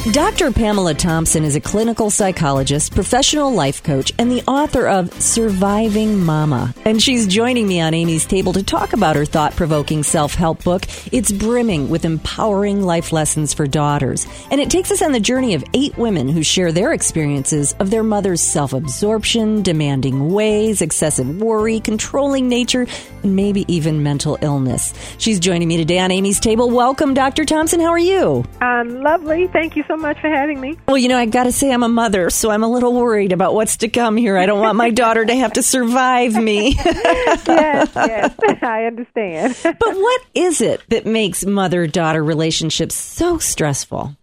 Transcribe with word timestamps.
Dr. 0.00 0.50
Pamela 0.50 0.94
Thompson 0.94 1.44
is 1.44 1.56
a 1.56 1.60
clinical 1.60 2.08
psychologist, 2.08 2.94
professional 2.94 3.52
life 3.52 3.82
coach, 3.82 4.12
and 4.18 4.30
the 4.30 4.42
author 4.48 4.88
of 4.88 5.12
Surviving 5.20 6.24
Mama. 6.24 6.74
And 6.86 7.02
she's 7.02 7.26
joining 7.26 7.68
me 7.68 7.82
on 7.82 7.92
Amy's 7.92 8.24
table 8.24 8.54
to 8.54 8.62
talk 8.62 8.94
about 8.94 9.14
her 9.14 9.26
thought 9.26 9.54
provoking 9.56 10.02
self 10.02 10.34
help 10.34 10.64
book. 10.64 10.86
It's 11.12 11.30
brimming 11.30 11.90
with 11.90 12.06
empowering 12.06 12.80
life 12.80 13.12
lessons 13.12 13.52
for 13.52 13.66
daughters. 13.66 14.26
And 14.50 14.58
it 14.58 14.70
takes 14.70 14.90
us 14.90 15.02
on 15.02 15.12
the 15.12 15.20
journey 15.20 15.52
of 15.52 15.62
eight 15.74 15.98
women 15.98 16.30
who 16.30 16.42
share 16.42 16.72
their 16.72 16.94
experiences 16.94 17.74
of 17.78 17.90
their 17.90 18.02
mother's 18.02 18.40
self 18.40 18.72
absorption, 18.72 19.60
demanding 19.60 20.32
ways, 20.32 20.80
excessive 20.80 21.42
worry, 21.42 21.78
controlling 21.78 22.48
nature, 22.48 22.86
and 23.22 23.36
maybe 23.36 23.66
even 23.68 24.02
mental 24.02 24.38
illness. 24.40 24.94
She's 25.18 25.40
joining 25.40 25.68
me 25.68 25.76
today 25.76 25.98
on 25.98 26.10
Amy's 26.10 26.40
table. 26.40 26.70
Welcome, 26.70 27.12
Dr. 27.12 27.44
Thompson. 27.44 27.80
How 27.80 27.90
are 27.90 27.98
you? 27.98 28.46
Um, 28.62 29.02
lovely. 29.02 29.46
Thank 29.48 29.76
you 29.76 29.84
so 29.90 29.96
much 29.96 30.20
for 30.20 30.28
having 30.28 30.60
me. 30.60 30.78
Well, 30.86 30.98
you 30.98 31.08
know, 31.08 31.18
I 31.18 31.26
got 31.26 31.44
to 31.44 31.52
say, 31.52 31.72
I'm 31.72 31.82
a 31.82 31.88
mother, 31.88 32.30
so 32.30 32.50
I'm 32.50 32.62
a 32.62 32.68
little 32.68 32.92
worried 32.92 33.32
about 33.32 33.54
what's 33.54 33.78
to 33.78 33.88
come 33.88 34.16
here. 34.16 34.38
I 34.38 34.46
don't 34.46 34.60
want 34.60 34.76
my 34.76 34.90
daughter 34.90 35.24
to 35.24 35.34
have 35.34 35.54
to 35.54 35.62
survive 35.62 36.34
me. 36.34 36.74
yes, 36.84 37.90
yes, 37.94 38.34
I 38.62 38.84
understand. 38.84 39.56
but 39.62 39.76
what 39.80 40.22
is 40.34 40.60
it 40.60 40.82
that 40.90 41.06
makes 41.06 41.44
mother 41.44 41.86
daughter 41.88 42.22
relationships 42.22 42.94
so 42.94 43.38
stressful? 43.38 44.14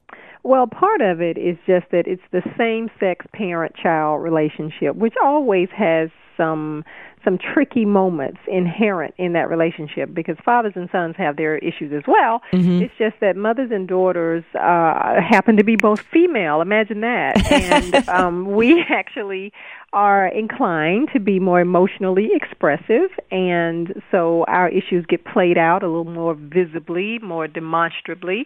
Well, 0.44 0.68
part 0.68 1.02
of 1.02 1.20
it 1.20 1.38
is 1.38 1.58
just 1.68 1.92
that 1.92 2.08
it's 2.08 2.22
the 2.32 2.44
same 2.58 2.90
sex 3.00 3.26
parent 3.34 3.76
child 3.76 4.24
relationship, 4.24 4.96
which 4.96 5.16
always 5.22 5.68
has 5.76 6.10
some 6.38 6.86
some 7.24 7.38
tricky 7.38 7.86
moments 7.86 8.40
inherent 8.48 9.14
in 9.18 9.34
that 9.34 9.50
relationship 9.50 10.14
because 10.14 10.38
fathers 10.46 10.74
and 10.76 10.90
sons 10.92 11.16
have 11.18 11.36
their 11.36 11.58
issues 11.58 11.92
as 11.94 12.04
well. 12.08 12.42
Mm-hmm. 12.52 12.84
It's 12.84 12.94
just 12.98 13.16
that 13.22 13.36
mothers 13.36 13.72
and 13.72 13.88
daughters 13.88 14.44
uh, 14.56 15.22
happen 15.22 15.58
to 15.58 15.64
be 15.64 15.76
both 15.76 16.02
female. 16.02 16.62
Imagine 16.62 17.02
that. 17.02 17.36
And 17.68 18.08
um, 18.08 18.52
we 18.56 18.86
actually 18.90 19.52
are 19.94 20.28
inclined 20.28 21.10
to 21.14 21.20
be 21.20 21.40
more 21.40 21.60
emotionally 21.60 22.30
expressive, 22.34 23.10
and 23.32 24.02
so 24.12 24.44
our 24.48 24.70
issues 24.70 25.06
get 25.08 25.26
played 25.26 25.58
out 25.58 25.82
a 25.82 25.88
little 25.88 26.06
more 26.06 26.36
visibly, 26.36 27.20
more 27.20 27.48
demonstrably, 27.48 28.46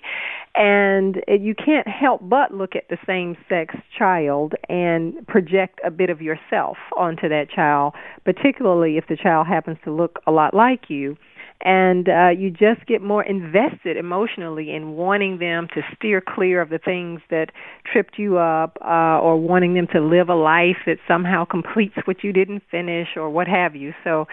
and 0.55 1.21
you 1.27 1.55
can't 1.55 1.87
help 1.87 2.21
but 2.23 2.53
look 2.53 2.75
at 2.75 2.87
the 2.89 2.97
same 3.07 3.35
sex 3.49 3.75
child 3.97 4.53
and 4.69 5.25
project 5.27 5.79
a 5.83 5.91
bit 5.91 6.09
of 6.09 6.21
yourself 6.21 6.77
onto 6.95 7.27
that 7.27 7.49
child, 7.49 7.93
particularly 8.23 8.60
if 8.97 9.07
the 9.07 9.17
child 9.17 9.47
happens 9.47 9.77
to 9.83 9.91
look 9.91 10.19
a 10.27 10.31
lot 10.31 10.53
like 10.53 10.89
you 10.89 11.17
and 11.63 12.09
uh, 12.09 12.29
you 12.29 12.49
just 12.49 12.85
get 12.87 13.01
more 13.01 13.23
invested 13.23 13.97
emotionally 13.97 14.73
in 14.73 14.93
wanting 14.93 15.37
them 15.37 15.67
to 15.73 15.81
steer 15.95 16.21
clear 16.21 16.61
of 16.61 16.69
the 16.69 16.79
things 16.79 17.21
that 17.29 17.47
tripped 17.91 18.17
you 18.17 18.37
up, 18.37 18.77
uh, 18.81 19.19
or 19.19 19.39
wanting 19.39 19.73
them 19.75 19.87
to 19.93 20.01
live 20.01 20.29
a 20.29 20.35
life 20.35 20.77
that 20.85 20.97
somehow 21.07 21.45
completes 21.45 21.95
what 22.05 22.23
you 22.23 22.33
didn't 22.33 22.63
finish, 22.71 23.09
or 23.15 23.29
what 23.29 23.47
have 23.47 23.75
you. 23.75 23.93
So. 24.03 24.27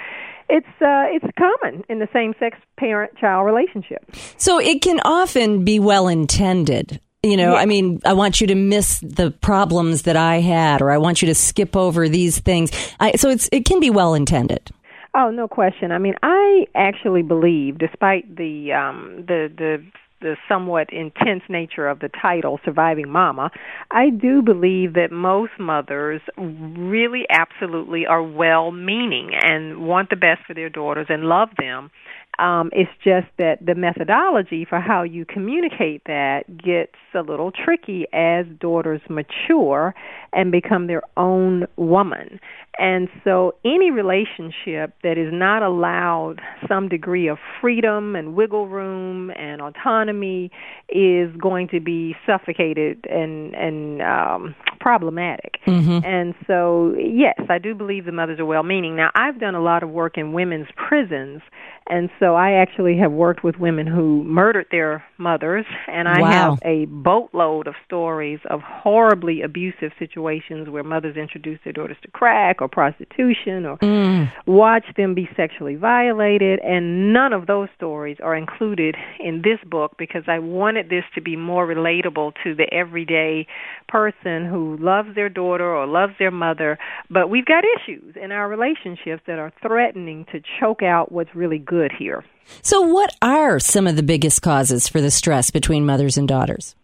It's 0.51 0.67
uh, 0.81 1.05
it's 1.13 1.27
common 1.39 1.85
in 1.91 1.99
the 1.99 2.09
same 2.11 2.33
sex 2.41 2.57
parent 2.79 3.15
child 3.19 3.45
relationship. 3.45 4.03
So 4.39 4.59
it 4.59 4.81
can 4.81 4.99
often 5.05 5.63
be 5.63 5.79
well 5.79 6.09
intended 6.09 7.03
you 7.23 7.37
know, 7.37 7.55
yeah. 7.55 7.61
I 7.61 7.67
mean, 7.67 8.01
I 8.05 8.13
want 8.13 8.41
you 8.41 8.47
to 8.49 8.55
miss 8.55 9.01
the 9.01 9.31
problems 9.31 10.03
that 10.03 10.17
I 10.17 10.41
had, 10.41 10.81
or 10.81 10.91
I 10.91 10.99
want 10.99 11.21
you 11.21 11.27
to 11.27 11.35
skip 11.35 11.77
over 11.77 12.09
these 12.09 12.39
things. 12.39 12.71
I, 13.01 13.13
so 13.13 13.29
it's 13.29 13.49
it 13.53 13.65
can 13.65 13.81
be 13.81 13.91
well 13.91 14.15
intended. 14.15 14.71
Oh, 15.15 15.31
no 15.31 15.49
question. 15.49 15.91
I 15.91 15.99
mean, 15.99 16.15
I 16.23 16.67
actually 16.75 17.23
believe, 17.23 17.79
despite 17.79 18.37
the 18.37 18.73
um, 18.73 19.25
the 19.27 19.51
the 19.57 19.85
the 20.21 20.37
somewhat 20.49 20.93
intense 20.93 21.43
nature 21.49 21.89
of 21.89 22.01
the 22.01 22.11
title, 22.21 22.59
Surviving 22.65 23.09
Mama, 23.09 23.51
I 23.91 24.11
do 24.11 24.43
believe 24.43 24.95
that 24.95 25.13
most 25.13 25.53
mothers 25.59 26.21
really 26.37 27.25
absolutely 27.31 28.07
are 28.07 28.23
well 28.23 28.73
meaning 28.73 29.31
and 29.41 29.87
want 29.87 30.11
the 30.11 30.17
best 30.17 30.41
for 30.47 30.55
their 30.55 30.71
daughters 30.71 31.07
and 31.09 31.25
love 31.25 31.51
them. 31.57 31.91
Um, 32.39 32.71
it's 32.73 32.91
just 33.03 33.27
that 33.39 33.65
the 33.65 33.75
methodology 33.75 34.65
for 34.65 34.81
how 34.81 35.03
you 35.03 35.25
communicate 35.25 36.03
that 36.07 36.45
gets 36.57 36.95
a 37.15 37.21
little 37.21 37.51
tricky 37.51 38.07
as 38.13 38.47
daughters 38.61 39.01
mature 39.09 39.95
and 40.33 40.53
become 40.53 40.87
their 40.87 41.03
own 41.17 41.67
woman. 41.77 42.39
And 42.79 43.09
so 43.25 43.57
any 43.65 43.91
relationship 43.91 44.95
that 45.03 45.19
is 45.19 45.33
not 45.33 45.65
allowed 45.65 46.41
some 46.69 46.89
degree 46.89 47.27
of 47.27 47.39
freedom 47.61 48.15
and 48.15 48.37
wiggle 48.37 48.69
room 48.69 49.31
and 49.33 49.61
autonomy 49.61 50.53
is 50.89 51.35
going 51.37 51.69
to 51.69 51.81
be 51.81 52.15
suffocated 52.25 53.05
and 53.11 53.55
and 53.55 54.01
um 54.03 54.55
problematic. 54.79 55.59
Mm-hmm. 55.67 56.05
And 56.05 56.35
so 56.47 56.95
yes, 56.97 57.41
I 57.51 57.59
do 57.59 57.75
believe 57.75 58.05
the 58.05 58.13
mothers 58.13 58.39
are 58.39 58.47
well 58.47 58.63
meaning. 58.63 58.95
Now 58.95 59.11
I've 59.17 59.41
done 59.41 59.57
a 59.57 59.63
lot 59.63 59.83
of 59.83 59.91
work 59.91 60.17
in 60.17 60.33
women's 60.33 60.69
prisons 60.77 61.43
and 61.89 62.11
so 62.21 62.28
I 62.35 62.53
actually 62.53 62.99
have 62.99 63.13
worked 63.13 63.45
with 63.45 63.57
women 63.59 63.87
who 63.87 64.25
murdered 64.25 64.67
their 64.71 65.05
mothers, 65.19 65.67
and 65.87 66.09
I 66.09 66.21
wow. 66.21 66.31
have 66.31 66.59
a 66.65 66.87
boatload 66.87 67.67
of 67.67 67.75
stories 67.85 68.41
of 68.49 68.61
horribly 68.61 69.43
abusive 69.43 69.93
situations 69.99 70.69
where 70.69 70.83
mothers 70.83 71.17
introduced 71.17 71.65
their 71.65 71.73
daughters 71.73 71.97
to 72.03 72.11
crack 72.11 72.61
or 72.61 72.69
prostitution 72.69 73.67
or 73.67 73.79
mm. 73.79 74.31
watched 74.47 74.97
them 74.97 75.15
be 75.15 75.29
sexually 75.37 75.77
violated. 75.77 76.61
And 76.61 77.13
none 77.13 77.33
of 77.33 77.47
those 77.47 77.69
stories 77.77 78.17
are 78.23 78.37
included 78.37 78.97
in 79.21 79.43
this 79.43 79.59
book 79.69 79.97
because 79.99 80.25
I 80.27 80.39
wanted 80.39 80.89
this 80.89 81.05
to 81.15 81.21
be 81.21 81.37
more 81.37 81.67
relatable 81.67 82.33
to 82.45 82.55
the 82.55 82.73
everyday 82.73 83.47
person 83.89 84.47
who 84.47 84.77
loves 84.81 85.15
their 85.15 85.29
daughter 85.29 85.75
or 85.75 85.87
loves 85.87 86.13
their 86.19 86.31
mother. 86.31 86.79
But 87.11 87.31
we've 87.31 87.47
got 87.47 87.65
issues 87.65 88.15
in 88.23 88.33
our 88.33 88.49
relationships 88.49 89.23
that 89.27 89.39
are 89.39 89.53
threatening 89.63 90.27
to 90.33 90.41
choke 90.61 90.83
out 90.83 91.11
what's 91.11 91.35
really 91.35 91.59
good 91.59 91.91
here. 91.99 92.25
So, 92.63 92.83
what 92.83 93.15
are 93.23 93.59
some 93.59 93.87
of 93.87 93.97
the 93.97 94.03
biggest 94.03 94.43
causes 94.43 94.89
for 94.89 95.01
the 95.01 95.11
stress 95.11 95.51
between 95.51 95.87
mothers 95.87 96.19
and 96.19 96.29
daughters? 96.29 96.75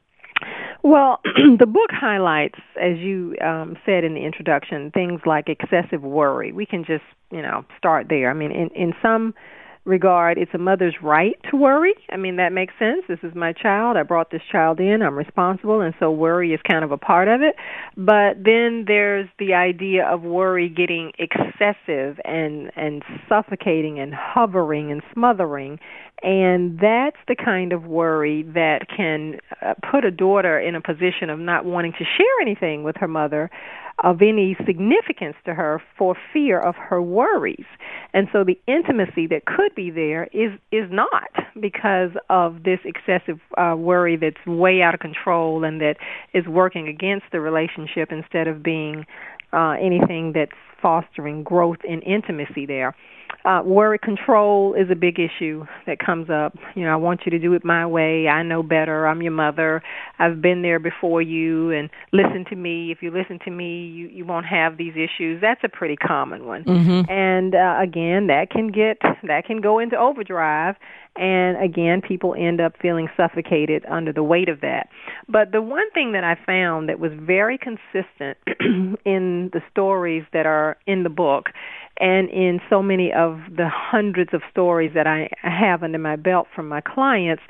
Well, 0.83 1.21
the 1.59 1.67
book 1.67 1.91
highlights, 1.91 2.59
as 2.81 2.99
you 2.99 3.34
um, 3.43 3.77
said 3.87 4.05
in 4.05 4.15
the 4.15 4.25
introduction, 4.25 4.91
things 4.91 5.21
like 5.25 5.49
excessive 5.49 6.03
worry. 6.03 6.53
We 6.53 6.67
can 6.67 6.84
just, 6.84 7.05
you 7.31 7.41
know, 7.41 7.65
start 7.79 8.07
there. 8.09 8.31
I 8.31 8.34
mean, 8.34 8.51
in, 8.51 8.69
in 8.75 8.93
some 9.01 9.34
regard 9.84 10.39
it's 10.39 10.53
a 10.55 10.59
mother's 10.59 10.95
right 11.03 11.37
to 11.50 11.56
worry. 11.56 11.95
I 12.11 12.17
mean, 12.17 12.37
that 12.37 12.53
makes 12.53 12.75
sense. 12.78 13.03
This 13.09 13.19
is 13.22 13.34
my 13.34 13.53
child. 13.53 13.97
I 13.97 14.03
brought 14.03 14.31
this 14.31 14.43
child 14.50 14.81
in. 14.81 15.03
I'm 15.03 15.17
responsible, 15.17 15.81
and 15.81 15.95
so 15.99 16.11
worry 16.11 16.53
is 16.53 16.61
kind 16.69 16.84
of 16.84 16.93
a 16.93 16.99
part 16.99 17.28
of 17.28 17.43
it. 17.43 17.55
But 17.97 18.43
then 18.45 18.84
there's 18.87 19.28
the 19.39 19.55
idea 19.55 20.06
of 20.06 20.22
worry 20.22 20.69
getting 20.69 21.12
excessive 21.19 22.19
and 22.25 22.71
and 22.77 23.03
suffocating 23.28 23.99
and 23.99 24.15
hovering 24.15 24.91
and 24.91 25.03
smothering 25.12 25.78
and 26.22 26.78
that's 26.81 27.19
the 27.28 27.37
kind 27.37 27.72
of 27.75 27.84
worry 27.84 28.45
that 28.55 28.87
can 28.95 29.39
uh, 29.61 29.75
put 29.91 30.06
a 30.06 30.11
daughter 30.11 30.59
in 30.59 30.75
a 30.75 30.81
position 30.81 31.28
of 31.28 31.39
not 31.39 31.66
wanting 31.66 31.93
to 31.93 32.05
share 32.05 32.41
anything 32.41 32.83
with 32.83 32.97
her 32.97 33.09
mother 33.09 33.51
of 34.03 34.21
any 34.21 34.56
significance 34.66 35.37
to 35.44 35.55
her 35.55 35.81
for 35.97 36.16
fear 36.32 36.59
of 36.59 36.75
her 36.75 37.00
worries. 37.00 37.66
And 38.12 38.28
so 38.32 38.44
the 38.44 38.59
intimacy 38.66 39.27
that 39.28 39.44
could 39.47 39.75
be 39.75 39.91
there 39.91 40.25
is 40.32 40.53
is 40.72 40.91
not 40.91 41.31
because 41.60 42.10
of 42.28 42.65
this 42.65 42.81
excessive 42.84 43.38
uh, 43.56 43.75
worry 43.77 44.16
that's 44.16 44.44
way 44.47 44.83
out 44.83 44.94
of 44.94 45.00
control 45.00 45.65
and 45.65 45.81
that 45.81 45.97
is 46.33 46.47
working 46.47 46.88
against 46.88 47.27
the 47.33 47.41
relationship 47.41 48.10
instead 48.10 48.49
of 48.49 48.62
being 48.62 49.06
uh, 49.53 49.77
anything 49.81 50.33
that's 50.33 50.53
fostering 50.80 51.42
growth 51.42 51.78
and 51.88 52.03
intimacy 52.03 52.66
there. 52.66 52.94
Uh, 53.44 53.60
worry 53.62 53.98
control 53.98 54.72
is 54.72 54.88
a 54.91 54.94
big 54.94 55.18
issue 55.18 55.66
that 55.86 55.98
comes 55.98 56.30
up. 56.30 56.54
You 56.74 56.84
know, 56.84 56.92
I 56.92 56.97
want 56.97 57.22
you 57.26 57.30
to 57.30 57.38
do 57.38 57.53
it 57.53 57.62
my 57.62 57.86
way. 57.86 58.26
I 58.26 58.42
know 58.42 58.62
better. 58.62 59.06
I'm 59.06 59.21
your 59.21 59.32
mother. 59.32 59.82
I've 60.18 60.41
been 60.41 60.62
there 60.62 60.78
before 60.78 61.21
you, 61.21 61.71
and 61.71 61.91
listen 62.10 62.47
to 62.48 62.56
me. 62.56 62.91
If 62.91 63.03
you 63.03 63.10
listen 63.10 63.38
to 63.44 63.50
me, 63.50 63.86
you 63.86 64.09
you 64.09 64.24
won't 64.24 64.47
have 64.47 64.78
these 64.78 64.94
issues. 64.94 65.42
That's 65.42 65.60
a 65.62 65.68
pretty 65.68 65.97
common 65.97 66.47
one. 66.47 66.65
Mm-hmm. 66.65 67.10
And 67.10 67.54
uh, 67.54 67.76
again, 67.82 68.28
that 68.28 68.48
can 68.50 68.68
get 68.68 68.98
that 69.24 69.44
can 69.44 69.60
go 69.60 69.78
into 69.78 69.97
overdrive, 69.97 70.76
and 71.16 71.62
again, 71.62 72.00
people 72.00 72.34
end 72.36 72.60
up 72.60 72.74
feeling 72.80 73.09
suffocated 73.15 73.84
under 73.88 74.12
the 74.12 74.22
weight 74.22 74.48
of 74.48 74.62
that. 74.62 74.88
But 75.28 75.53
the 75.53 75.62
one 75.62 75.91
thing 75.92 76.12
that 76.12 76.24
I 76.24 76.36
found 76.47 76.88
that 76.88 76.98
was 76.98 77.12
very 77.15 77.59
consistent 77.59 78.38
in 79.04 79.50
the 79.53 79.60
stories 79.71 80.24
that 80.32 80.47
are 80.47 80.73
in 80.86 81.03
the 81.03 81.09
book 81.09 81.50
and 81.98 82.28
in 82.30 82.60
so 82.68 82.82
many 82.82 83.12
of 83.12 83.38
the 83.56 83.68
hundreds 83.68 84.34
of 84.34 84.42
stories 84.50 84.92
that 84.94 85.06
I 85.06 85.30
have 85.42 85.82
under 85.82 85.98
my 85.98 86.16
belt 86.16 86.48
from 86.54 86.68
my 86.68 86.80
clients 86.80 87.42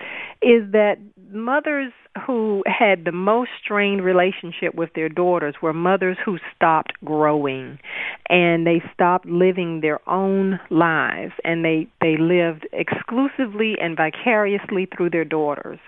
is 0.42 0.70
that 0.72 0.98
mothers 1.32 1.92
who 2.26 2.62
had 2.66 3.04
the 3.04 3.12
most 3.12 3.50
strained 3.62 4.02
relationship 4.04 4.74
with 4.74 4.90
their 4.94 5.08
daughters 5.08 5.54
were 5.60 5.72
mothers 5.72 6.16
who 6.24 6.38
stopped 6.54 6.92
growing. 7.04 7.78
and 8.30 8.66
they 8.66 8.82
stopped 8.94 9.26
living 9.26 9.80
their 9.82 10.00
own 10.08 10.58
lives 10.70 11.32
and 11.44 11.62
they 11.64 11.86
they 12.00 12.16
lived 12.16 12.66
exclusively 12.72 13.74
and 13.80 13.96
vicariously 13.98 14.86
through 14.86 15.10
their 15.10 15.26
daughters 15.26 15.78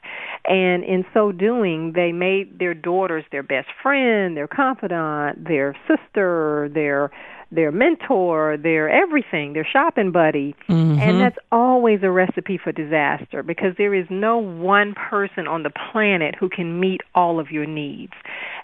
and 0.45 0.85
in 0.85 1.03
so 1.15 1.33
doing 1.33 1.93
they 1.95 2.13
made 2.13 2.59
their 2.59 2.75
daughters 2.75 3.25
their 3.33 3.43
best 3.43 3.69
friend 3.83 4.37
their 4.37 4.47
confidant 4.49 5.49
their 5.49 5.75
sister 5.89 6.69
their 6.75 7.11
their 7.51 7.71
mentor, 7.71 8.57
their 8.57 8.89
everything, 8.89 9.53
their 9.53 9.67
shopping 9.71 10.11
buddy. 10.11 10.55
Mm-hmm. 10.69 11.01
And 11.01 11.21
that's 11.21 11.39
always 11.53 12.01
a 12.03 12.11
recipe 12.11 12.59
for 12.63 12.73
disaster 12.73 13.43
because 13.43 13.75
there 13.79 13.95
is 13.95 14.07
no 14.11 14.39
one 14.39 14.95
person 14.95 15.47
on 15.47 15.63
the 15.63 15.71
planet 15.93 16.35
who 16.39 16.49
can 16.49 16.81
meet 16.81 17.03
all 17.15 17.39
of 17.39 17.51
your 17.51 17.67
needs. 17.67 18.13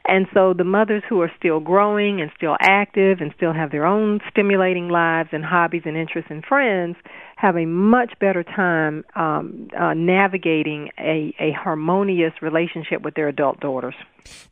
And 0.04 0.26
so 0.34 0.52
the 0.52 0.64
mothers 0.64 1.04
who 1.08 1.20
are 1.20 1.30
still 1.38 1.60
growing 1.60 2.20
and 2.20 2.30
still 2.36 2.56
active 2.60 3.18
and 3.20 3.32
still 3.36 3.52
have 3.52 3.70
their 3.70 3.86
own 3.86 4.20
stimulating 4.30 4.88
lives 4.88 5.28
and 5.32 5.44
hobbies 5.44 5.82
and 5.84 5.96
interests 5.96 6.30
and 6.30 6.44
friends 6.44 6.96
have 7.36 7.56
a 7.56 7.66
much 7.66 8.12
better 8.20 8.42
time 8.42 9.04
um, 9.14 9.68
uh, 9.78 9.94
navigating 9.94 10.90
a, 10.98 11.34
a 11.38 11.52
harmonious 11.52 12.32
relationship 12.40 13.02
with 13.02 13.14
their 13.14 13.28
adult 13.28 13.60
daughters. 13.60 13.94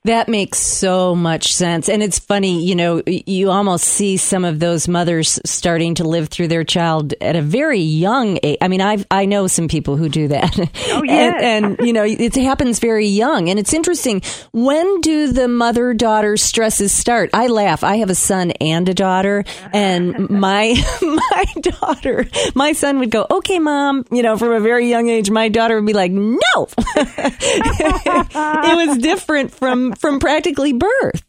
That 0.04 0.28
makes 0.28 0.58
so 0.58 1.14
much 1.14 1.52
sense. 1.52 1.90
And 1.90 2.02
it's 2.02 2.18
funny, 2.18 2.64
you 2.64 2.74
know, 2.74 3.02
you 3.06 3.50
almost 3.50 3.84
see 3.84 4.16
some 4.16 4.46
of 4.46 4.58
those 4.58 4.88
mothers 4.88 5.38
starting 5.44 5.96
to 5.96 6.04
live 6.04 6.28
through 6.30 6.48
their 6.48 6.64
child 6.64 7.12
at 7.20 7.36
a 7.36 7.42
very 7.42 7.80
young 7.80 8.38
age. 8.42 8.56
I 8.62 8.68
mean, 8.68 8.80
I 8.80 9.04
I 9.10 9.26
know 9.26 9.46
some 9.46 9.68
people 9.68 9.98
who 9.98 10.08
do 10.08 10.28
that. 10.28 10.58
Oh, 10.88 11.02
yeah. 11.04 11.12
and, 11.12 11.66
and, 11.66 11.86
you 11.86 11.92
know, 11.92 12.04
it 12.04 12.34
happens 12.34 12.78
very 12.78 13.06
young. 13.06 13.50
And 13.50 13.58
it's 13.58 13.74
interesting. 13.74 14.22
When 14.52 15.02
do 15.02 15.32
the 15.32 15.48
mother 15.48 15.92
daughter 15.92 16.38
stresses 16.38 16.92
start? 16.92 17.30
I 17.34 17.48
laugh. 17.48 17.84
I 17.84 17.96
have 17.96 18.08
a 18.08 18.14
son 18.14 18.52
and 18.52 18.88
a 18.88 18.94
daughter. 18.94 19.44
And 19.72 20.30
my, 20.30 20.74
my 21.02 21.44
daughter, 21.60 22.26
my 22.54 22.72
son 22.72 23.00
would 23.00 23.10
go, 23.10 23.26
okay, 23.30 23.58
mom, 23.58 24.06
you 24.10 24.22
know, 24.22 24.38
from 24.38 24.52
a 24.52 24.60
very 24.60 24.88
young 24.88 25.10
age, 25.10 25.30
my 25.30 25.50
daughter 25.50 25.76
would 25.76 25.86
be 25.86 25.92
like, 25.92 26.12
no. 26.12 26.68
it 26.96 28.88
was 28.88 28.98
different 28.98 29.52
from, 29.60 29.92
from 29.92 30.18
practically 30.18 30.72
birth. 30.72 31.22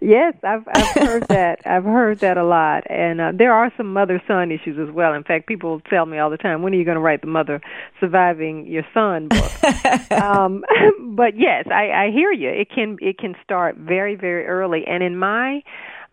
Yes, 0.00 0.34
I've 0.44 0.62
I've 0.68 0.94
heard 0.94 1.28
that. 1.28 1.60
I've 1.66 1.84
heard 1.84 2.20
that 2.20 2.36
a 2.36 2.44
lot, 2.44 2.88
and 2.88 3.20
uh, 3.20 3.32
there 3.34 3.52
are 3.52 3.72
some 3.76 3.92
mother 3.92 4.22
son 4.28 4.52
issues 4.52 4.78
as 4.78 4.94
well. 4.94 5.12
In 5.14 5.24
fact, 5.24 5.48
people 5.48 5.80
tell 5.90 6.06
me 6.06 6.18
all 6.18 6.30
the 6.30 6.36
time, 6.36 6.62
"When 6.62 6.72
are 6.72 6.76
you 6.76 6.84
going 6.84 6.96
to 6.96 7.00
write 7.00 7.20
the 7.20 7.26
mother 7.26 7.60
surviving 7.98 8.66
your 8.66 8.84
son 8.94 9.28
book?" 9.28 9.62
um, 10.12 10.64
but 11.16 11.36
yes, 11.36 11.66
I, 11.70 12.06
I 12.06 12.10
hear 12.12 12.32
you. 12.32 12.48
It 12.48 12.70
can 12.70 12.98
it 13.00 13.18
can 13.18 13.34
start 13.42 13.76
very 13.76 14.14
very 14.14 14.46
early, 14.46 14.84
and 14.86 15.02
in 15.02 15.16
my 15.16 15.62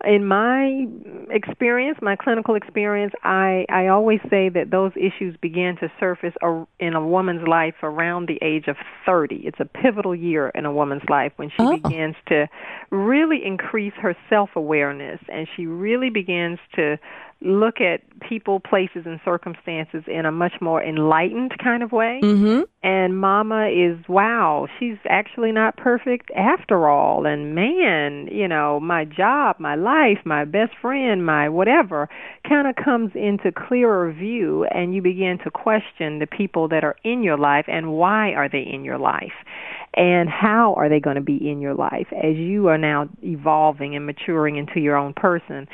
in 0.04 0.26
my 0.26 0.86
experience, 1.30 1.98
my 2.02 2.16
clinical 2.16 2.54
experience, 2.54 3.14
I, 3.22 3.64
I 3.70 3.88
always 3.88 4.20
say 4.28 4.50
that 4.50 4.70
those 4.70 4.92
issues 4.94 5.36
begin 5.40 5.76
to 5.80 5.90
surface 5.98 6.34
in 6.78 6.94
a 6.94 7.06
woman's 7.06 7.48
life 7.48 7.74
around 7.82 8.28
the 8.28 8.38
age 8.42 8.68
of 8.68 8.76
30. 9.06 9.36
It's 9.36 9.58
a 9.58 9.64
pivotal 9.64 10.14
year 10.14 10.50
in 10.50 10.66
a 10.66 10.72
woman's 10.72 11.08
life 11.08 11.32
when 11.36 11.48
she 11.48 11.56
oh. 11.60 11.78
begins 11.78 12.14
to 12.28 12.46
really 12.90 13.40
increase 13.44 13.94
her 14.02 14.14
self-awareness 14.28 15.20
and 15.28 15.48
she 15.56 15.66
really 15.66 16.10
begins 16.10 16.58
to 16.74 16.98
look 17.42 17.80
at 17.80 18.00
people, 18.20 18.60
places, 18.60 19.02
and 19.04 19.20
circumstances 19.24 20.02
in 20.06 20.24
a 20.24 20.32
much 20.32 20.54
more 20.60 20.82
enlightened 20.82 21.52
kind 21.62 21.82
of 21.82 21.92
way. 21.92 22.20
Mm-hmm. 22.22 22.62
And 22.82 23.20
mama 23.20 23.68
is, 23.68 23.98
wow, 24.08 24.68
she's 24.78 24.96
actually 25.08 25.52
not 25.52 25.76
perfect 25.76 26.30
after 26.34 26.88
all. 26.88 27.26
And 27.26 27.54
man, 27.54 28.28
you 28.32 28.48
know, 28.48 28.80
my 28.80 29.04
job, 29.04 29.56
my 29.58 29.74
life, 29.74 30.18
my 30.24 30.44
best 30.44 30.72
friend, 30.80 31.26
my 31.26 31.48
whatever 31.48 32.08
kind 32.48 32.66
of 32.66 32.76
comes 32.82 33.12
into 33.14 33.52
clearer 33.52 34.12
view 34.12 34.64
and 34.64 34.94
you 34.94 35.02
begin 35.02 35.38
to 35.44 35.50
question 35.50 36.20
the 36.20 36.26
people 36.26 36.68
that 36.68 36.84
are 36.84 36.96
in 37.04 37.22
your 37.22 37.36
life 37.36 37.66
and 37.68 37.92
why 37.92 38.32
are 38.32 38.48
they 38.48 38.62
in 38.62 38.84
your 38.84 38.98
life 38.98 39.32
and 39.94 40.28
how 40.28 40.74
are 40.74 40.88
they 40.88 41.00
going 41.00 41.16
to 41.16 41.22
be 41.22 41.36
in 41.36 41.60
your 41.60 41.74
life 41.74 42.06
as 42.12 42.36
you 42.36 42.68
are 42.68 42.78
now 42.78 43.08
evolving 43.22 43.96
and 43.96 44.06
maturing 44.06 44.56
into 44.56 44.78
your 44.78 44.96
own 44.96 45.14
person. 45.14 45.66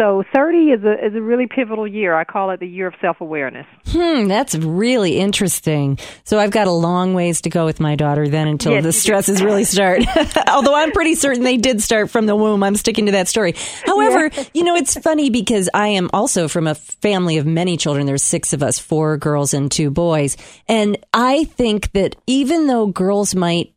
So 0.00 0.24
30 0.34 0.56
is 0.70 0.82
a 0.82 1.06
is 1.06 1.14
a 1.14 1.20
really 1.20 1.46
pivotal 1.46 1.86
year. 1.86 2.14
I 2.14 2.24
call 2.24 2.52
it 2.52 2.60
the 2.60 2.66
year 2.66 2.86
of 2.86 2.94
self-awareness. 3.02 3.66
Hmm, 3.88 4.28
that's 4.28 4.54
really 4.54 5.18
interesting. 5.18 5.98
So 6.24 6.38
I've 6.38 6.50
got 6.52 6.68
a 6.68 6.72
long 6.72 7.12
ways 7.12 7.42
to 7.42 7.50
go 7.50 7.66
with 7.66 7.80
my 7.80 7.96
daughter 7.96 8.26
then 8.26 8.48
until 8.48 8.72
yes, 8.72 8.82
the 8.82 8.92
stresses 8.94 9.42
really 9.42 9.64
start. 9.64 10.00
Although 10.48 10.74
I'm 10.74 10.92
pretty 10.92 11.16
certain 11.16 11.44
they 11.44 11.58
did 11.58 11.82
start 11.82 12.08
from 12.08 12.24
the 12.24 12.34
womb. 12.34 12.62
I'm 12.62 12.76
sticking 12.76 13.06
to 13.06 13.12
that 13.12 13.28
story. 13.28 13.54
However, 13.84 14.30
yeah. 14.32 14.44
you 14.54 14.64
know, 14.64 14.74
it's 14.74 14.98
funny 14.98 15.28
because 15.28 15.68
I 15.74 15.88
am 15.88 16.08
also 16.14 16.48
from 16.48 16.66
a 16.66 16.74
family 16.74 17.36
of 17.36 17.44
many 17.44 17.76
children. 17.76 18.06
There's 18.06 18.22
6 18.22 18.54
of 18.54 18.62
us, 18.62 18.78
4 18.78 19.18
girls 19.18 19.52
and 19.52 19.70
2 19.70 19.90
boys. 19.90 20.38
And 20.66 20.96
I 21.12 21.44
think 21.44 21.92
that 21.92 22.16
even 22.26 22.68
though 22.68 22.86
girls 22.86 23.34
might 23.34 23.74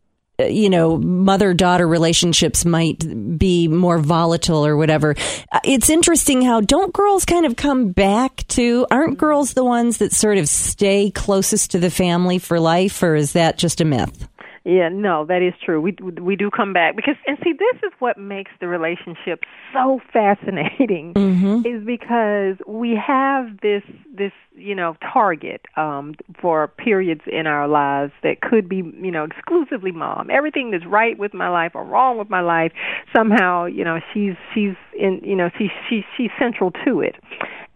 you 0.50 0.70
know, 0.70 0.98
mother 0.98 1.54
daughter 1.54 1.88
relationships 1.88 2.66
might 2.66 3.38
be 3.38 3.68
more 3.68 3.98
volatile 3.98 4.66
or 4.66 4.78
whatever. 4.78 5.16
Uh, 5.52 5.60
it's 5.64 5.90
interesting 5.90 6.42
how 6.42 6.62
don't 6.62 6.94
girls 6.94 7.26
kind 7.26 7.46
of 7.46 7.56
come 7.56 7.92
back 7.92 8.46
to, 8.50 8.86
aren't 8.92 9.18
girls 9.18 9.54
the 9.54 9.64
ones 9.64 9.98
that 9.98 10.14
sort 10.14 10.38
of 10.38 10.48
stay 10.48 11.12
closest 11.12 11.72
to 11.72 11.80
the 11.80 11.90
family 11.90 12.40
for 12.40 12.60
life, 12.60 13.02
or 13.04 13.16
is 13.16 13.34
that 13.34 13.58
just 13.58 13.82
a 13.82 13.86
myth? 13.86 14.28
Yeah, 14.66 14.88
no, 14.88 15.26
that 15.26 15.42
is 15.42 15.54
true. 15.64 15.82
We 15.82 15.94
we 16.22 16.38
do 16.38 16.50
come 16.50 16.72
back 16.72 16.96
because 16.96 17.16
and 17.28 17.38
see 17.44 17.52
this 17.52 17.76
is 17.84 17.92
what 18.00 18.18
makes 18.18 18.52
the 18.62 18.68
relationship 18.70 19.44
so 19.74 20.00
fascinating 20.14 21.14
mm-hmm. 21.18 21.68
is 21.68 21.86
because 21.86 22.56
we 22.66 22.96
have 22.96 23.60
this 23.62 23.84
this 24.16 24.32
you 24.56 24.74
know 24.74 24.96
target 25.12 25.66
um 25.76 26.16
for 26.40 26.70
periods 26.70 27.22
in 27.28 27.46
our 27.46 27.68
lives 27.68 28.14
that 28.24 28.40
could 28.40 28.70
be 28.70 28.78
you 28.78 29.12
know 29.12 29.26
exclusively 29.26 29.92
mom. 29.92 30.30
Everything 30.32 30.72
that's 30.72 30.86
right 30.86 31.20
with 31.20 31.34
my 31.34 31.50
life 31.50 31.74
or 31.76 31.84
wrong 31.84 32.18
with 32.18 32.30
my 32.30 32.42
life 32.42 32.72
somehow 33.14 33.66
you 33.66 33.84
know 33.84 34.00
she's 34.14 34.36
she's 34.54 34.76
in 34.98 35.20
you 35.26 35.36
know 35.36 35.50
she 35.58 35.68
she 35.90 36.06
she's 36.16 36.32
central 36.40 36.72
to 36.86 37.02
it. 37.02 37.16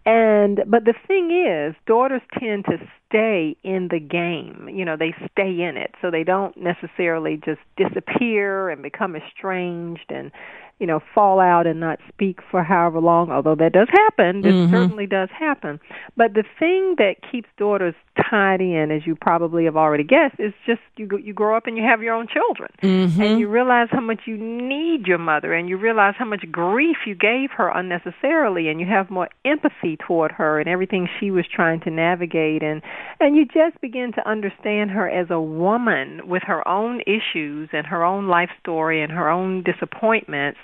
And 0.06 0.62
but 0.66 0.86
the 0.86 0.94
thing 1.06 1.30
is, 1.30 1.74
daughters 1.86 2.22
tend 2.38 2.64
to 2.64 2.78
stay 3.08 3.56
in 3.62 3.88
the 3.88 4.00
game. 4.00 4.68
You 4.72 4.84
know, 4.84 4.96
they 4.96 5.14
stay 5.32 5.62
in 5.62 5.76
it, 5.76 5.94
so 6.00 6.10
they 6.10 6.24
don't 6.24 6.56
necessarily 6.56 7.40
just 7.44 7.60
disappear 7.76 8.70
and 8.70 8.82
become 8.82 9.16
estranged 9.16 10.10
and 10.10 10.30
you 10.78 10.86
know, 10.86 11.00
fall 11.14 11.40
out 11.40 11.66
and 11.66 11.80
not 11.80 11.98
speak 12.08 12.38
for 12.50 12.62
however 12.62 13.00
long, 13.00 13.30
although 13.32 13.56
that 13.56 13.72
does 13.72 13.88
happen. 13.90 14.42
This 14.42 14.52
mm-hmm. 14.52 14.72
certainly 14.72 15.06
does 15.06 15.28
happen. 15.36 15.80
But 16.16 16.34
the 16.34 16.44
thing 16.58 16.94
that 16.98 17.16
keeps 17.30 17.48
daughters 17.56 17.94
tied 18.30 18.60
in, 18.60 18.90
as 18.90 19.06
you 19.06 19.16
probably 19.16 19.64
have 19.64 19.76
already 19.76 20.04
guessed, 20.04 20.36
is 20.38 20.52
just 20.66 20.80
you 20.96 21.08
you 21.22 21.32
grow 21.32 21.56
up 21.56 21.66
and 21.66 21.76
you 21.76 21.84
have 21.84 22.02
your 22.02 22.14
own 22.14 22.26
children, 22.26 22.70
mm-hmm. 22.82 23.20
and 23.20 23.40
you 23.40 23.48
realize 23.48 23.88
how 23.90 24.00
much 24.00 24.20
you 24.26 24.36
need 24.36 25.06
your 25.06 25.18
mother, 25.18 25.52
and 25.54 25.68
you 25.68 25.76
realize 25.76 26.14
how 26.18 26.24
much 26.24 26.44
grief 26.50 26.96
you 27.06 27.14
gave 27.14 27.50
her 27.50 27.68
unnecessarily, 27.68 28.68
and 28.68 28.80
you 28.80 28.86
have 28.86 29.10
more 29.10 29.28
empathy 29.44 29.96
toward 30.06 30.32
her 30.32 30.60
and 30.60 30.68
everything 30.68 31.08
she 31.18 31.30
was 31.30 31.44
trying 31.52 31.80
to 31.80 31.90
navigate, 31.90 32.62
and 32.62 32.82
and 33.20 33.36
you 33.36 33.44
just 33.44 33.80
begin 33.80 34.12
to 34.12 34.28
understand 34.28 34.90
her 34.90 35.08
as 35.08 35.28
a 35.30 35.40
woman 35.40 36.20
with 36.28 36.42
her 36.46 36.66
own 36.66 37.00
issues 37.02 37.68
and 37.72 37.86
her 37.86 38.04
own 38.04 38.28
life 38.28 38.50
story 38.60 39.02
and 39.02 39.12
her 39.12 39.28
own 39.28 39.62
disappointments 39.62 40.58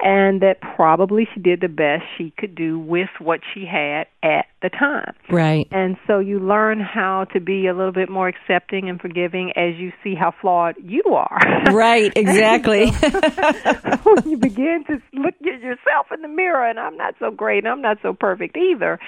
and 0.00 0.42
that 0.42 0.60
probably 0.60 1.26
she 1.34 1.40
did 1.40 1.60
the 1.60 1.68
best 1.68 2.04
she 2.18 2.32
could 2.38 2.54
do 2.54 2.78
with 2.78 3.08
what 3.18 3.40
she 3.54 3.64
had 3.64 4.06
at 4.22 4.46
the 4.62 4.68
time. 4.68 5.14
Right. 5.30 5.66
And 5.70 5.96
so 6.06 6.18
you 6.18 6.38
learn 6.38 6.80
how 6.80 7.26
to 7.32 7.40
be 7.40 7.66
a 7.66 7.74
little 7.74 7.92
bit 7.92 8.10
more 8.10 8.28
accepting 8.28 8.88
and 8.88 9.00
forgiving 9.00 9.52
as 9.56 9.76
you 9.76 9.92
see 10.04 10.14
how 10.14 10.34
flawed 10.40 10.74
you 10.82 11.02
are. 11.14 11.72
Right, 11.72 12.12
exactly. 12.16 12.90
when 14.02 14.28
you 14.28 14.36
begin 14.36 14.84
to 14.88 15.00
look 15.14 15.34
at 15.40 15.60
yourself 15.60 16.06
in 16.12 16.22
the 16.22 16.28
mirror 16.28 16.68
and 16.68 16.78
I'm 16.78 16.96
not 16.96 17.14
so 17.18 17.30
great 17.30 17.64
and 17.64 17.68
I'm 17.68 17.82
not 17.82 17.98
so 18.02 18.12
perfect 18.12 18.56
either, 18.56 18.98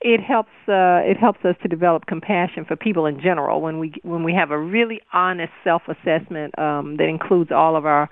it 0.00 0.20
helps 0.20 0.52
uh 0.68 1.02
it 1.04 1.16
helps 1.16 1.44
us 1.44 1.56
to 1.62 1.68
develop 1.68 2.06
compassion 2.06 2.64
for 2.64 2.76
people 2.76 3.06
in 3.06 3.20
general 3.20 3.60
when 3.60 3.78
we 3.78 3.92
when 4.02 4.22
we 4.22 4.32
have 4.32 4.50
a 4.50 4.58
really 4.58 5.00
honest 5.12 5.52
self-assessment 5.64 6.56
um 6.58 6.96
that 6.96 7.08
includes 7.08 7.50
all 7.50 7.76
of 7.76 7.84
our 7.84 8.08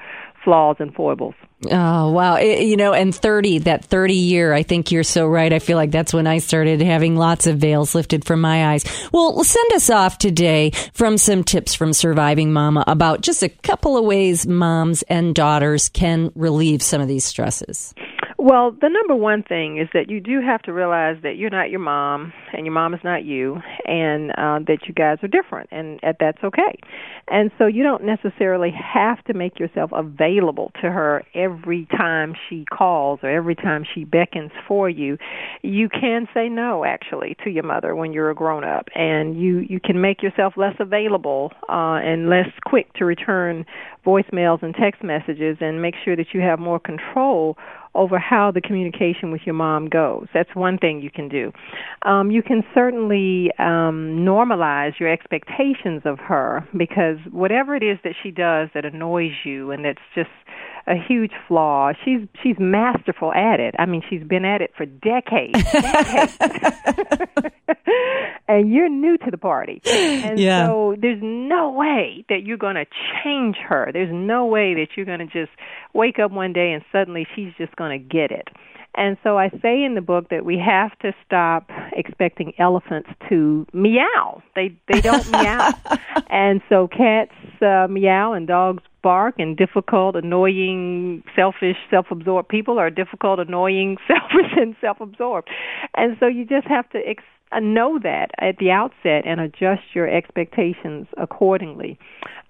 flaws 0.46 0.76
and 0.78 0.94
foibles. 0.94 1.34
Oh, 1.72 2.12
wow. 2.12 2.36
It, 2.36 2.62
you 2.62 2.76
know, 2.76 2.92
and 2.92 3.12
30, 3.12 3.58
that 3.60 3.84
30 3.84 4.14
year, 4.14 4.52
I 4.52 4.62
think 4.62 4.92
you're 4.92 5.02
so 5.02 5.26
right. 5.26 5.52
I 5.52 5.58
feel 5.58 5.76
like 5.76 5.90
that's 5.90 6.14
when 6.14 6.28
I 6.28 6.38
started 6.38 6.80
having 6.80 7.16
lots 7.16 7.48
of 7.48 7.58
veils 7.58 7.96
lifted 7.96 8.24
from 8.24 8.40
my 8.40 8.72
eyes. 8.72 8.84
Well, 9.12 9.42
send 9.42 9.72
us 9.72 9.90
off 9.90 10.18
today 10.18 10.70
from 10.92 11.18
some 11.18 11.42
tips 11.42 11.74
from 11.74 11.92
Surviving 11.92 12.52
Mama 12.52 12.84
about 12.86 13.22
just 13.22 13.42
a 13.42 13.48
couple 13.48 13.96
of 13.96 14.04
ways 14.04 14.46
moms 14.46 15.02
and 15.02 15.34
daughters 15.34 15.88
can 15.88 16.30
relieve 16.36 16.80
some 16.80 17.00
of 17.00 17.08
these 17.08 17.24
stresses. 17.24 17.92
Well, 18.46 18.70
the 18.80 18.88
number 18.88 19.16
one 19.16 19.42
thing 19.42 19.78
is 19.78 19.88
that 19.92 20.08
you 20.08 20.20
do 20.20 20.40
have 20.40 20.62
to 20.62 20.72
realize 20.72 21.16
that 21.24 21.36
you're 21.36 21.50
not 21.50 21.68
your 21.68 21.80
mom 21.80 22.32
and 22.52 22.64
your 22.64 22.72
mom 22.72 22.94
is 22.94 23.00
not 23.02 23.24
you 23.24 23.60
and 23.84 24.30
uh 24.38 24.60
that 24.68 24.86
you 24.86 24.94
guys 24.94 25.18
are 25.24 25.28
different 25.28 25.68
and 25.72 25.98
uh, 26.04 26.12
that's 26.20 26.38
okay. 26.44 26.78
And 27.26 27.50
so 27.58 27.66
you 27.66 27.82
don't 27.82 28.04
necessarily 28.04 28.70
have 28.70 29.24
to 29.24 29.34
make 29.34 29.58
yourself 29.58 29.90
available 29.92 30.70
to 30.80 30.92
her 30.92 31.24
every 31.34 31.86
time 31.86 32.34
she 32.48 32.64
calls 32.66 33.18
or 33.24 33.30
every 33.30 33.56
time 33.56 33.84
she 33.92 34.04
beckons 34.04 34.52
for 34.68 34.88
you. 34.88 35.18
You 35.62 35.88
can 35.88 36.28
say 36.32 36.48
no 36.48 36.84
actually 36.84 37.36
to 37.42 37.50
your 37.50 37.64
mother 37.64 37.96
when 37.96 38.12
you're 38.12 38.30
a 38.30 38.34
grown 38.36 38.62
up 38.62 38.86
and 38.94 39.36
you 39.36 39.66
you 39.68 39.80
can 39.80 40.00
make 40.00 40.22
yourself 40.22 40.54
less 40.56 40.76
available 40.78 41.50
uh 41.68 41.98
and 41.98 42.30
less 42.30 42.46
quick 42.64 42.92
to 42.92 43.04
return 43.06 43.66
voicemails 44.06 44.62
and 44.62 44.72
text 44.80 45.02
messages 45.02 45.56
and 45.60 45.82
make 45.82 45.96
sure 46.04 46.14
that 46.14 46.26
you 46.32 46.40
have 46.40 46.60
more 46.60 46.78
control 46.78 47.56
over 47.96 48.18
how 48.18 48.50
the 48.50 48.60
communication 48.60 49.30
with 49.30 49.42
your 49.44 49.54
mom 49.54 49.88
goes. 49.88 50.26
That's 50.34 50.54
one 50.54 50.78
thing 50.78 51.00
you 51.00 51.10
can 51.10 51.28
do. 51.28 51.52
Um, 52.02 52.30
you 52.30 52.42
can 52.42 52.62
certainly 52.74 53.50
um, 53.58 54.18
normalize 54.20 54.98
your 55.00 55.12
expectations 55.12 56.02
of 56.04 56.18
her 56.18 56.66
because 56.76 57.16
whatever 57.30 57.74
it 57.74 57.82
is 57.82 57.98
that 58.04 58.14
she 58.22 58.30
does 58.30 58.68
that 58.74 58.84
annoys 58.84 59.32
you 59.44 59.70
and 59.70 59.84
that's 59.84 59.98
just 60.14 60.30
a 60.86 60.94
huge 60.94 61.32
flaw. 61.48 61.92
She's 62.04 62.20
she's 62.42 62.56
masterful 62.58 63.32
at 63.32 63.60
it. 63.60 63.74
I 63.78 63.86
mean, 63.86 64.02
she's 64.08 64.22
been 64.22 64.44
at 64.44 64.60
it 64.60 64.72
for 64.76 64.86
decades. 64.86 65.62
decades. 65.72 66.38
and 68.48 68.72
you're 68.72 68.88
new 68.88 69.16
to 69.18 69.30
the 69.30 69.38
party. 69.38 69.80
And 69.84 70.38
yeah. 70.38 70.66
so 70.66 70.94
there's 71.00 71.20
no 71.22 71.70
way 71.70 72.24
that 72.28 72.44
you're 72.44 72.56
going 72.56 72.76
to 72.76 72.86
change 73.24 73.56
her. 73.56 73.90
There's 73.92 74.12
no 74.12 74.46
way 74.46 74.74
that 74.74 74.88
you're 74.96 75.06
going 75.06 75.20
to 75.20 75.26
just 75.26 75.52
wake 75.92 76.18
up 76.18 76.30
one 76.30 76.52
day 76.52 76.72
and 76.72 76.84
suddenly 76.92 77.26
she's 77.34 77.52
just 77.58 77.74
going 77.76 77.98
to 77.98 78.04
get 78.04 78.30
it. 78.30 78.48
And 78.96 79.16
so 79.22 79.38
I 79.38 79.50
say 79.62 79.84
in 79.84 79.94
the 79.94 80.00
book 80.00 80.30
that 80.30 80.44
we 80.44 80.58
have 80.58 80.98
to 81.00 81.12
stop 81.24 81.70
expecting 81.92 82.54
elephants 82.58 83.10
to 83.28 83.66
meow. 83.72 84.42
They 84.54 84.76
they 84.90 85.00
don't 85.00 85.30
meow. 85.30 85.72
And 86.30 86.62
so 86.68 86.88
cats 86.88 87.32
uh, 87.60 87.86
meow 87.88 88.32
and 88.32 88.46
dogs 88.46 88.82
bark 89.02 89.36
and 89.38 89.56
difficult, 89.56 90.16
annoying, 90.16 91.22
selfish, 91.36 91.76
self-absorbed 91.90 92.48
people 92.48 92.76
are 92.76 92.90
difficult, 92.90 93.38
annoying, 93.38 93.96
selfish 94.08 94.50
and 94.56 94.74
self-absorbed. 94.80 95.48
And 95.96 96.16
so 96.18 96.26
you 96.26 96.44
just 96.44 96.66
have 96.66 96.90
to 96.90 96.98
uh, 96.98 97.12
know 97.60 97.98
that 98.02 98.30
at 98.38 98.58
the 98.58 98.70
outset 98.70 99.24
and 99.24 99.40
adjust 99.40 99.82
your 99.94 100.08
expectations 100.08 101.06
accordingly. 101.16 101.98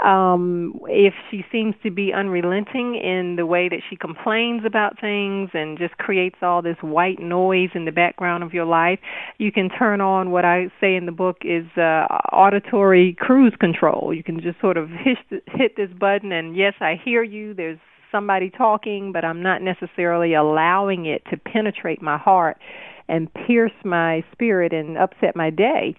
Um, 0.04 0.78
if 0.88 1.14
she 1.30 1.44
seems 1.50 1.74
to 1.82 1.90
be 1.90 2.12
unrelenting 2.12 2.96
in 2.96 3.36
the 3.36 3.46
way 3.46 3.68
that 3.68 3.80
she 3.88 3.96
complains 3.96 4.62
about 4.66 5.00
things 5.00 5.50
and 5.54 5.78
just 5.78 5.96
creates 5.96 6.36
all 6.42 6.60
this 6.60 6.76
white 6.82 7.18
noise 7.18 7.70
in 7.74 7.86
the 7.86 7.92
background 7.92 8.42
of 8.42 8.52
your 8.52 8.66
life, 8.66 8.98
you 9.38 9.50
can 9.52 9.70
turn 9.70 10.00
on 10.00 10.30
what 10.30 10.44
I 10.44 10.70
say 10.80 10.96
in 10.96 11.06
the 11.06 11.12
book 11.12 11.38
is 11.42 11.66
uh, 11.76 12.06
auditory 12.32 13.16
cruise 13.18 13.54
control. 13.58 14.12
You 14.14 14.22
can 14.22 14.40
just 14.40 14.60
sort 14.60 14.76
of 14.76 14.90
hit, 14.90 15.42
hit 15.46 15.76
this 15.76 15.90
button 15.98 16.32
and 16.32 16.56
yes, 16.56 16.74
I 16.80 17.00
hear 17.02 17.22
you. 17.22 17.54
There's 17.54 17.78
somebody 18.12 18.50
talking, 18.50 19.12
but 19.12 19.24
I'm 19.24 19.42
not 19.42 19.62
necessarily 19.62 20.34
allowing 20.34 21.06
it 21.06 21.22
to 21.30 21.36
penetrate 21.36 22.00
my 22.00 22.18
heart 22.18 22.58
and 23.08 23.32
pierce 23.46 23.72
my 23.84 24.24
spirit 24.32 24.72
and 24.72 24.96
upset 24.98 25.36
my 25.36 25.50
day 25.50 25.94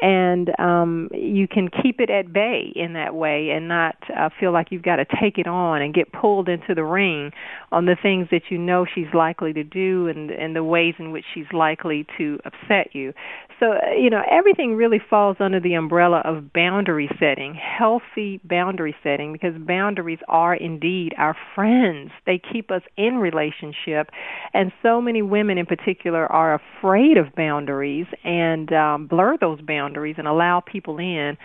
and 0.00 0.50
um 0.58 1.08
you 1.12 1.48
can 1.48 1.68
keep 1.82 2.00
it 2.00 2.10
at 2.10 2.32
bay 2.32 2.72
in 2.74 2.92
that 2.92 3.14
way 3.14 3.50
and 3.50 3.68
not 3.68 3.96
uh, 4.16 4.28
feel 4.38 4.52
like 4.52 4.68
you've 4.70 4.82
got 4.82 4.96
to 4.96 5.04
take 5.20 5.36
it 5.36 5.46
on 5.46 5.82
and 5.82 5.92
get 5.92 6.12
pulled 6.12 6.48
into 6.48 6.74
the 6.74 6.84
ring 6.84 7.32
on 7.72 7.86
the 7.86 7.96
things 8.00 8.28
that 8.30 8.42
you 8.50 8.58
know 8.58 8.86
she's 8.94 9.12
likely 9.12 9.52
to 9.52 9.64
do 9.64 10.06
and 10.06 10.30
and 10.30 10.54
the 10.54 10.62
ways 10.64 10.94
in 10.98 11.10
which 11.10 11.24
she's 11.34 11.50
likely 11.52 12.06
to 12.16 12.38
upset 12.44 12.94
you. 12.94 13.12
So 13.58 13.72
uh, 13.72 13.92
you 13.98 14.10
know 14.10 14.22
everything 14.30 14.76
really 14.76 15.00
falls 15.10 15.36
under 15.40 15.60
the 15.60 15.74
umbrella 15.74 16.22
of 16.24 16.52
boundary 16.52 17.08
setting 17.18 17.54
healthy 17.54 18.40
boundary 18.44 18.94
setting 19.02 19.32
because 19.32 19.54
boundaries 19.58 20.20
are 20.28 20.54
indeed 20.54 21.14
our 21.18 21.36
friends. 21.54 22.10
They 22.26 22.40
keep 22.52 22.70
us 22.70 22.82
in 22.96 23.16
relationship 23.16 24.10
and 24.54 24.72
so 24.82 25.00
many 25.00 25.20
women 25.20 25.58
in 25.58 25.66
particular 25.66 26.30
are 26.30 26.54
afraid 26.54 27.16
of 27.16 27.34
boundaries 27.34 28.06
and 28.24 28.72
um 28.72 29.06
blur 29.06 29.36
those 29.40 29.60
boundaries 29.60 29.79
boundaries 29.80 30.16
and 30.18 30.28
allow 30.28 30.60
people 30.60 30.98
in 30.98 31.36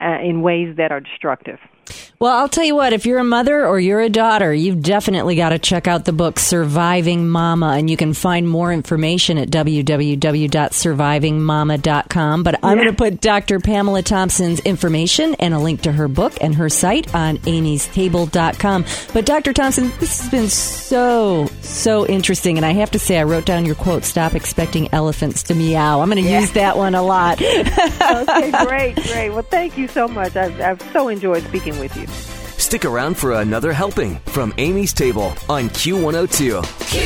uh, 0.00 0.18
in 0.20 0.42
ways 0.42 0.76
that 0.76 0.90
are 0.90 1.00
destructive. 1.00 1.58
Well, 2.18 2.34
I'll 2.38 2.48
tell 2.48 2.64
you 2.64 2.74
what, 2.74 2.94
if 2.94 3.06
you're 3.06 3.18
a 3.18 3.24
mother 3.24 3.66
or 3.66 3.78
you're 3.78 4.00
a 4.00 4.08
daughter, 4.08 4.54
you've 4.54 4.80
definitely 4.80 5.36
got 5.36 5.50
to 5.50 5.58
check 5.58 5.86
out 5.86 6.06
the 6.06 6.12
book 6.12 6.38
Surviving 6.38 7.28
Mama, 7.28 7.74
and 7.76 7.90
you 7.90 7.98
can 7.98 8.14
find 8.14 8.48
more 8.48 8.72
information 8.72 9.36
at 9.36 9.50
www.survivingmama.com. 9.50 12.42
But 12.42 12.58
I'm 12.62 12.78
yeah. 12.78 12.84
going 12.84 12.96
to 12.96 12.96
put 12.96 13.20
Dr. 13.20 13.60
Pamela 13.60 14.00
Thompson's 14.02 14.60
information 14.60 15.34
and 15.34 15.52
a 15.52 15.58
link 15.58 15.82
to 15.82 15.92
her 15.92 16.08
book 16.08 16.32
and 16.40 16.54
her 16.54 16.70
site 16.70 17.14
on 17.14 17.36
amystable.com. 17.38 18.84
But 19.12 19.26
Dr. 19.26 19.52
Thompson, 19.52 19.92
this 20.00 20.20
has 20.20 20.30
been 20.30 20.48
so, 20.48 21.48
so 21.60 22.06
interesting. 22.06 22.56
And 22.56 22.64
I 22.64 22.72
have 22.72 22.92
to 22.92 22.98
say, 22.98 23.18
I 23.18 23.24
wrote 23.24 23.44
down 23.44 23.66
your 23.66 23.74
quote, 23.74 24.04
stop 24.04 24.34
expecting 24.34 24.88
elephants 24.94 25.42
to 25.44 25.54
meow. 25.54 26.00
I'm 26.00 26.08
going 26.08 26.24
to 26.24 26.30
yeah. 26.30 26.40
use 26.40 26.52
that 26.52 26.78
one 26.78 26.94
a 26.94 27.02
lot. 27.02 27.42
okay, 27.42 28.50
great, 28.66 28.94
great. 28.94 29.28
Well, 29.30 29.42
thank 29.42 29.76
you 29.76 29.88
so 29.88 30.08
much. 30.08 30.36
I've, 30.36 30.58
I've 30.60 30.80
so 30.92 31.08
enjoyed 31.08 31.42
speaking 31.44 31.73
with 31.78 31.96
you. 31.96 32.06
Stick 32.58 32.84
around 32.84 33.16
for 33.16 33.32
another 33.32 33.72
helping 33.72 34.16
from 34.26 34.52
Amy's 34.58 34.92
Table 34.92 35.34
on 35.48 35.68
Q102. 35.70 36.62
Q! 36.88 37.00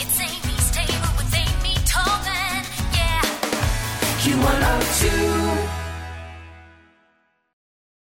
It's 0.00 0.20
Amy's 0.20 0.70
Table 0.70 1.08
with 1.16 1.34
Amy 1.34 1.74
Tobin, 1.84 2.64
yeah. 2.92 3.22
Q102. 4.20 4.63